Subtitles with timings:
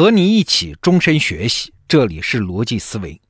[0.00, 3.20] 和你一起终身学习，这里是逻辑思维。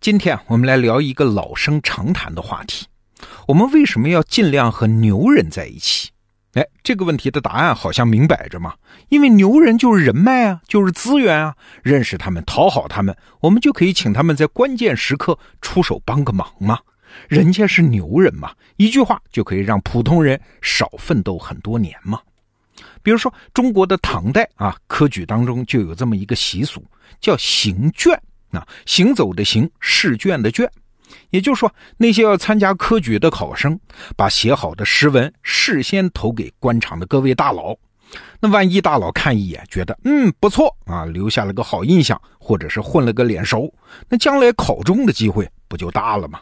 [0.00, 2.84] 今天我们来聊一个老生常谈的话题：
[3.46, 6.10] 我们为什么要尽量和牛人在一起？
[6.54, 8.74] 哎，这个问题的答案好像明摆着嘛，
[9.08, 16.80] 因为牛人就是人脉啊，就是资源啊，认识他们，讨好他们，我们就可以请他们在关键时刻出手帮个忙嘛。
[17.28, 22.18] 人家是牛人嘛，一句话就可以让普通人少奋斗很多年嘛。
[23.02, 26.84] 比如说，中国的唐代啊，科举当中就有这么一个习俗，
[27.20, 28.12] 叫行卷
[28.50, 30.70] 啊，行走的行，试卷的卷。
[31.30, 33.78] 也就是说，那些要参加科举的考生，
[34.16, 37.76] 把写好的诗文事先投给官场的各位大佬。
[38.40, 43.72] 那万一大佬看一眼，觉得嗯不错啊，留下了个好印象，或者是混了个脸熟，
[44.08, 46.40] 那将来考中的机会不就大了吗？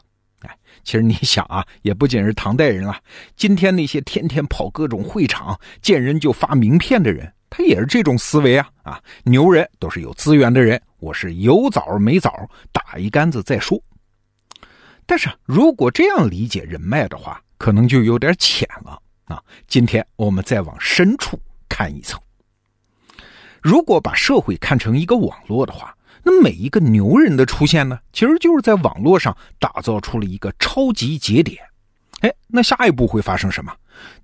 [0.88, 2.98] 其实你想啊，也不仅是唐代人了，
[3.37, 9.02] 今天那些天天跑各种会场、见人就发名片的人，他也是这种思维啊啊！
[9.23, 12.32] 牛人都是有资源的人，我是有枣没枣，
[12.73, 13.79] 打一竿子再说。
[15.04, 19.45] 但是如果这样理解人脉的话，可能就有点浅了啊！
[19.66, 22.18] 今天我们再往深处看一层。
[23.60, 31.59] 如果把社会看成一个网络的话，那每一个牛人的出现呢，其实就是在网络上打造出了一个超级节点。
[32.21, 33.73] 哎，那下一步会发生什么？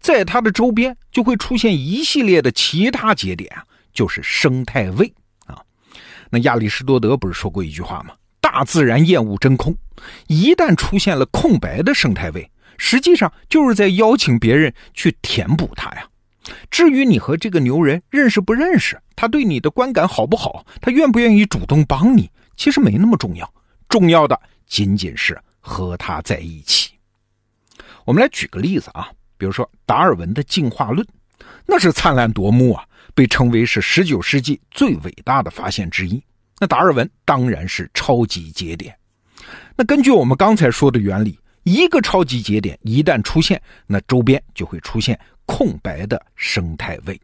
[0.00, 5.12] 在它的周边就会出现一系列的其他节点啊，就是生态位
[5.46, 5.60] 啊。
[6.30, 8.14] 那亚里士多德不是说过一句话吗？
[8.40, 9.76] 大自然厌恶真空，
[10.26, 16.06] 一旦出现了空白的生态位，实际上就是在邀请别人去填补它呀。
[16.70, 23.52] 至于你和这个牛人认识不认识，他对你的观感好不好，他愿不愿意主动帮你，其实没那么重要。
[23.88, 26.92] 重要的仅仅是和他在一起。
[28.04, 31.06] 我们来举个例子啊，比如说达尔文的进化论，
[31.66, 32.84] 那是灿烂夺目啊，
[33.14, 36.22] 被称为是十九世纪最伟大的发现之一。
[36.58, 38.94] 那达尔文当然是超级节点。
[39.76, 45.18] 那根据我们刚才说的原理，一个超级节点一旦出现，那周边就会出现。
[45.46, 47.20] 空白的生态位。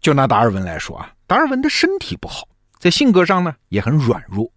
[0.00, 2.46] 就拿达尔文来说啊，达尔文的身体不好，
[2.78, 4.50] 在性格上呢也很软弱。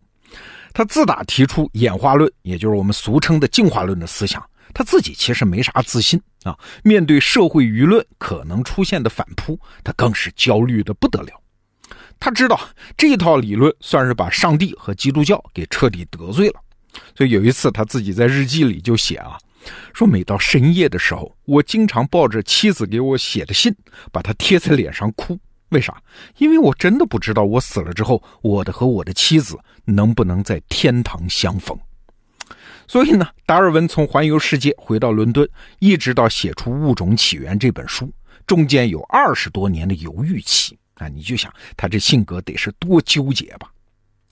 [0.73, 4.41] 他自打提出演化论，也就是我们俗称的进化论的思想，
[4.73, 6.57] 他自己其实没啥自信啊。
[6.83, 11.33] 面对社会舆论可能出现的反扑，他更是焦虑的不得了。
[12.19, 12.57] 他知道
[12.95, 16.61] 这套理论算是把上帝和基督教给彻底得罪了，
[17.17, 19.37] 所以有一次他自己在日记里就写啊。
[19.93, 23.75] 说每到深夜的时候，我经常抱着妻子给我写的信，
[24.11, 25.39] 把它贴在脸上哭。
[25.69, 26.01] 为啥？
[26.37, 31.77] 因为我真的不知道我死了之后，我的和我的妻子能不能在天堂相逢。
[32.87, 35.47] 所以呢，达尔文从环游世界回到伦敦，
[35.79, 38.11] 一直到写出《物种起源》这本书，
[38.45, 41.07] 中间有二十多年的犹豫期啊！
[41.07, 43.71] 你就想他这性格得是多纠结吧？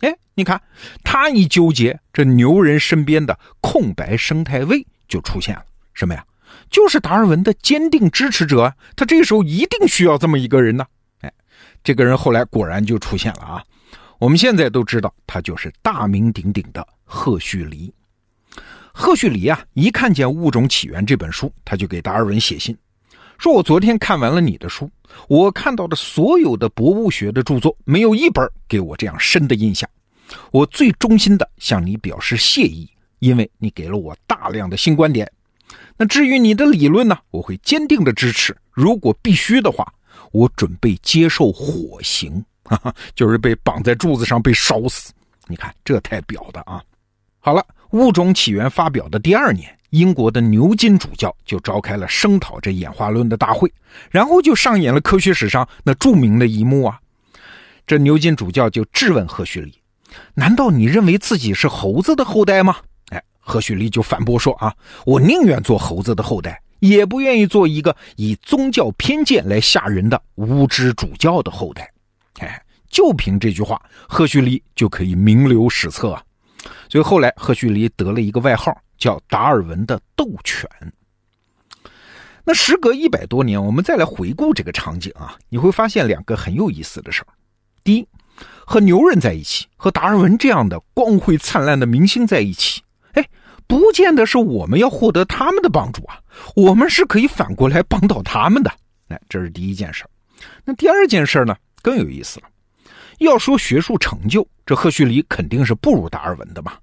[0.02, 0.62] 哎，你看
[1.06, 4.86] 他一纠结，这牛人身边的空白生态位。
[5.10, 6.24] 就出现了什么呀？
[6.70, 8.76] 就是达尔文的坚定支持者啊！
[8.96, 10.86] 他这时候一定需要这么一个人呢。
[11.22, 11.34] 哎，
[11.84, 13.64] 这个人后来果然就出现了啊！
[14.18, 17.94] 我们现在都知道，他就是大名鼎鼎的赫胥黎。
[18.94, 22.78] 赫胥黎啊，一看见《物种起源》这本书，他就给达尔文写信，
[23.38, 24.90] 说我昨天看完了你的书，
[25.28, 29.90] 我看到的所有的博物学的著作，没有一本给我这样深的印象。
[30.52, 32.90] 我最衷心的向你表示谢意。
[33.20, 35.30] 因为你给了我大量的新观点，
[35.98, 38.56] 那至于你的理论呢，我会坚定的支持。
[38.72, 39.94] 如果必须的话，
[40.32, 45.12] 我准备接受火刑，哈哈，就是被绑在柱子上被烧死。
[45.48, 46.82] 你看这太表的啊！
[47.40, 47.62] 好了，
[47.98, 53.72] 《物种起源》发表的第二年，英国的牛津主教就召开了声讨这演化论的大会，
[54.12, 57.00] 然后就上演了科学史上那著名的一幕啊！
[57.88, 59.74] 这牛津主教就质问赫胥黎
[60.36, 62.78] ：“难道你认为自己是猴子的后代吗？”
[63.50, 64.72] 赫胥黎就反驳说：“啊，
[65.08, 71.92] 我宁愿做猴子的后代，也不愿意做一个以宗教偏见来吓人的无知主教的后代。”
[72.40, 76.24] 哎，就凭这句话，赫胥黎就可以名留史册啊！
[76.90, 80.70] 所以后来赫胥黎得了一个外号，叫达尔文的斗犬。
[82.46, 87.28] 那时隔一百多年，我们再来回顾这个场景啊，你会发现两个很有意思的事儿：
[87.84, 88.08] 第一，
[88.66, 92.82] 和牛人在一起，和达尔文这样的光辉灿烂的明星在一起。
[93.70, 96.20] 不见得是我们要获得他们的帮助啊，
[96.56, 98.72] 我们是可以反过来帮到他们的。
[99.10, 100.04] 哎，这是第一件事
[100.66, 102.48] 那第二件事呢，更有意思了。
[103.20, 106.74] 要说学术成就，这赫胥黎肯定是不如达尔文的嘛。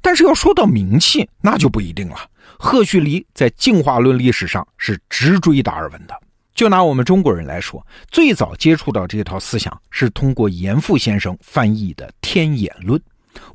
[0.00, 2.16] 但是要说到名气，那就不一定了。
[2.58, 6.14] 赫胥黎在进化论历史上是直追达尔文的，
[6.52, 12.98] 就拿我们中国人来说，最早接触到这套思想是通过严复先生翻译的《天演论》，“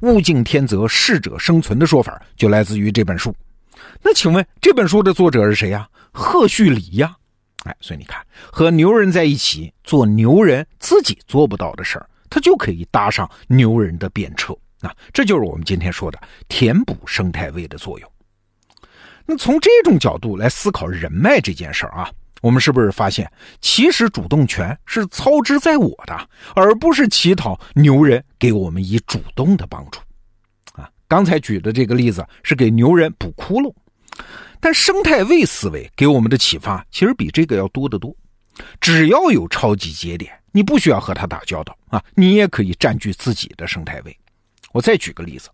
[0.01, 3.35] 物竞天择，适者生存”的说法就来自于这本书。
[4.01, 5.87] 那请问这本书的作者是谁呀？
[6.11, 7.15] 赫胥黎呀！
[7.65, 14.95] 哎，所以你看，和牛人在一起做牛人自己做不到的事儿，他就可以搭上牛人的便车啊！
[15.11, 18.11] 这就是我们今天说的填补生态位的作用。
[19.25, 22.09] 那从这种角度来思考人脉这件事儿啊。
[22.41, 29.99] 我们是不是发现，其实主动权是操之在我的，而不是乞讨牛人给我们以主动的帮助？
[30.73, 33.73] 啊，刚才举的这个例子是给牛人补窟窿，
[34.59, 38.15] 但生态位思维给我们的启发其实比这个要多得多。
[38.79, 44.17] 只要有超级节点，你不需要和他打交道啊，你也可以占据自己的生态位。
[44.71, 45.49] 我再举个例子，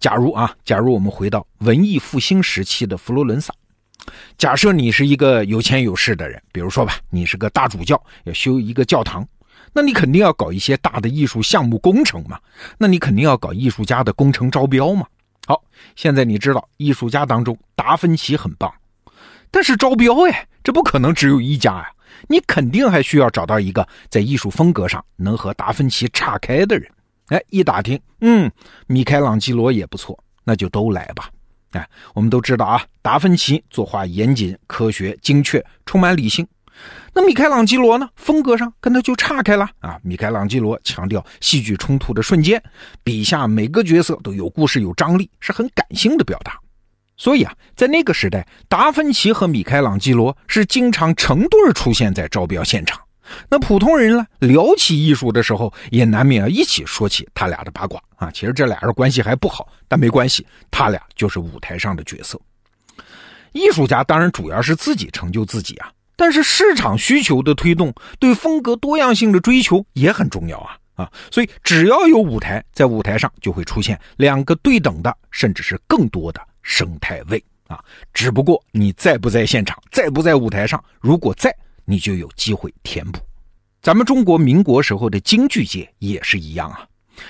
[0.00, 3.52] 假如啊，假如我们回到文艺复兴时期的佛罗伦萨。
[4.38, 9.26] 假设你是一个有钱有势的人，比如说吧，你是个大主教，要修一个教堂，
[9.72, 12.38] 那你肯定要搞一些大的艺术项目工程嘛，
[12.78, 15.06] 那你肯定要搞艺术家的工程招标嘛。
[15.46, 15.62] 好，
[15.96, 18.72] 现在你知道艺术家当中达芬奇很棒，
[19.50, 21.90] 但是招标哎，这不可能只有一家呀，
[22.28, 26.90] 你肯定还需要找到一个在艺术风格上能和达芬奇岔开的人。
[27.28, 28.50] 哎，一打听，嗯，
[28.86, 31.30] 米开朗基罗也不错，那就都来吧。
[31.72, 36.46] 哎，我们都知道啊，达芬奇作画严谨、科学、精确，充满理性。
[37.14, 38.08] 那米开朗基罗呢？
[38.16, 39.98] 风格上跟他就岔开了啊。
[40.02, 42.60] 米开朗基罗强调戏剧冲突的瞬间，
[43.04, 46.58] 笔下每个角色都有故事、有张力，是很感性的表达。
[47.16, 53.00] 所以啊，在那个时代，达芬奇和米开朗基罗是经常成对出现在招标现场。
[53.48, 58.30] 那普通人呢，聊起艺术的时候，也难免要一起说起他俩的八卦啊。
[58.32, 62.40] 其实这俩人关系还不好，但没关系，他俩就是舞台上的角色。
[63.52, 71.12] 艺术家当然主要是自己成就自己啊，但是市场需求的推动，对风格多样性的追求也很重要啊啊！
[71.30, 77.78] 所以只要有舞台，在舞台上就会出现两个对等的，甚至是更多的生态位啊。
[78.14, 81.54] 只不过你在不在现场，在不在舞台上，如果在。
[81.84, 83.20] 你就有机会填补。
[83.80, 86.86] 咱们中国民国时候的京剧界也是一样啊，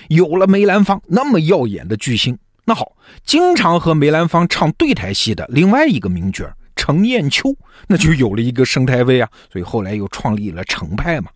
[0.08, 2.92] 有了梅兰芳那么耀眼的巨星，那好，
[3.24, 6.44] 经常和梅兰芳唱对台戏的另外一个名角
[6.76, 7.56] 程砚秋，
[7.88, 9.28] 那就有了一个生态位啊。
[9.50, 11.30] 所以后来又创立了程派嘛。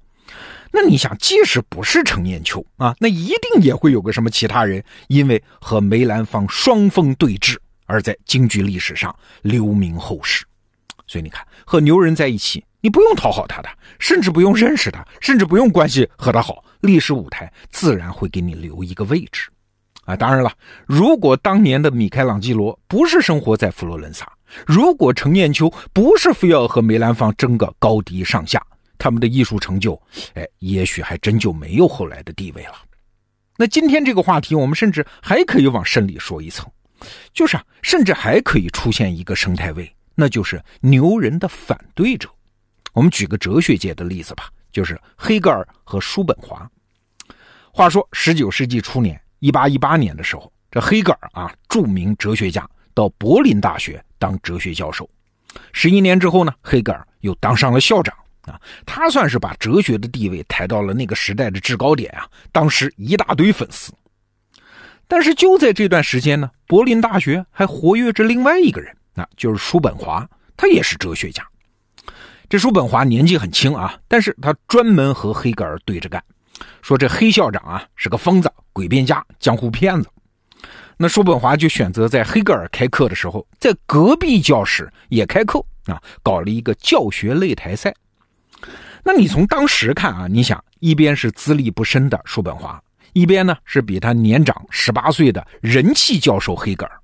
[0.73, 10.45] 那你想，即使不是程砚秋啊，那一定也会有个什么其他人，因为和梅兰芳双峰对峙，而在京剧历史上留名后世。
[11.07, 12.65] 所以你看，和牛人在一起。
[12.83, 13.69] 你不用讨好他的，
[13.99, 19.49] 甚至不用认识他，甚至不用关系和他好，历史舞台自然会给你留一个位置，
[20.05, 20.53] 啊，当然了，
[20.87, 24.31] 如果当年的米开朗基罗不是生活在佛罗伦萨，
[24.65, 28.65] 如果程砚秋不是非要和梅兰芳争个高低上下，
[28.99, 30.01] 他们的艺术成就，
[30.35, 32.75] 哎，也许还真就没有后来的地位了。
[33.57, 36.71] 那今天这个话题，我们甚至还可以往深里说一层，
[37.33, 42.29] 就是啊，甚至还可以出现一个生态位，那就是牛人的反对者。
[42.93, 46.69] 我们举个哲学界的例子吧，就是黑格尔和叔本华。
[47.71, 55.09] 话说，十九世纪初年，一八一八年的时候，这黑格尔啊，著名哲学家，到柏林大学当哲学教授。
[55.73, 58.17] 十一年之后呢，黑格尔又当上了校长
[58.47, 62.27] 啊，他算是把哲学的地位抬到了那个时代的制高点啊。
[62.51, 63.93] 当时一大堆粉丝。
[65.07, 71.43] 但是就在这段时间呢，柏林大学还活跃着另外一个人，那就是叔本华，他也是哲学家。
[72.49, 76.23] 这叔本华年纪很轻啊，但是他专门和黑格尔对着干，
[76.83, 80.09] 说这黑校长啊是个疯子、诡辩家、江湖骗子。
[80.97, 87.95] 那叔本华就选择在黑格尔开课的时候，在隔壁教室也开课啊，搞了一个教学擂台赛。
[89.03, 92.81] 那你从当时看啊，你想一边是资历不深的叔本华，
[93.13, 97.01] 一边呢是比他年长十八岁的人气教授黑格尔，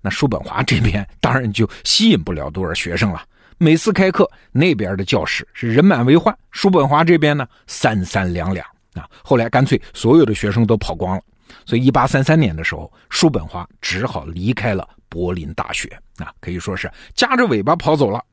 [0.00, 3.22] 那叔本华这边当然就吸引不了多少学生了。
[3.58, 9.08] 每次开课，那边的教室是人满为患，叔本华这边呢三三两两啊。
[9.24, 11.22] 后来干脆所有的学生都跑光了，
[11.66, 18.24] 所以一八三三年的时候，叔本华只好离开了柏林大学啊，可以说是夹着尾巴跑走了。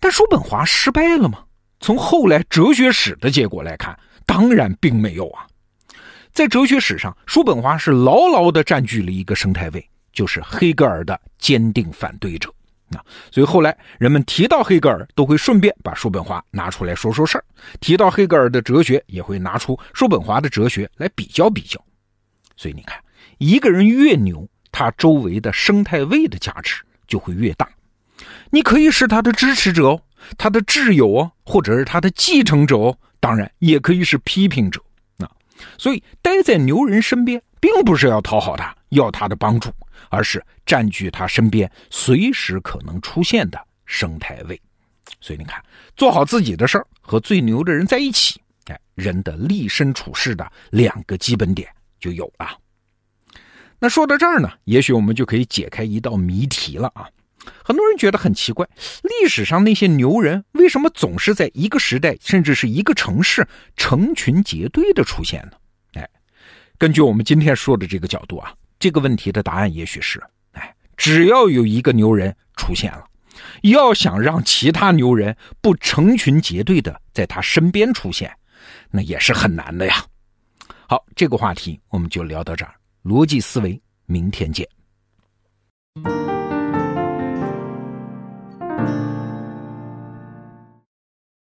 [0.00, 1.40] 但叔本华失败了吗？
[1.80, 5.46] 从后来哲学史的结果来看，当然并没有啊。
[6.32, 12.48] 在哲学史上，叔本华是牢牢地占据了一个生态位，就是黑格尔的坚定反对者。
[12.94, 13.02] 啊
[13.32, 17.44] 所以后来人们提到黑格尔，都会顺便把叔本华拿出来说说事儿；
[17.80, 21.82] 提到黑格尔的哲学，也会拿出叔本华的哲学来比较比较。
[22.56, 22.96] 所以你看，
[23.38, 27.68] 一个人越牛，他周围的生态位的价值就会越大。
[28.50, 30.00] 你可以是他的支持者哦，
[30.38, 34.80] 他的挚友哦，或者是他的继承者哦，当然也可以是批评者
[35.18, 35.28] 啊。
[35.78, 39.70] 所以待在牛人身边，并不是要讨好他，要他的帮助，
[40.10, 44.60] 而是占据他身边随时可能出现的生态位。
[45.20, 45.62] 所以你看，
[45.96, 52.58] 做好自己的事儿，和最牛的人在一起，哎，人的立身处世的两个基本点就有了。
[53.78, 57.08] 那说到这儿呢，也许我们就可以解开一道谜题了啊！
[57.62, 58.66] 很多人觉得很奇怪，
[59.02, 63.46] 历史上那些牛人为什么总是在一个时代，甚至是一个城市
[63.76, 66.00] 成群结队的出现呢？
[66.00, 66.08] 哎，
[66.78, 70.22] 根据我们今天说的这个角度啊，这个问题的答案也许是：
[70.52, 73.06] 哎，只要有一个牛人出现了。
[73.62, 78.30] 要想让其他牛人不成群结队的在他身边出现，
[78.90, 80.04] 那也是很难的呀。
[80.86, 82.74] 好，这个话题我们就聊到这儿。
[83.02, 84.68] 逻辑思维，明天见。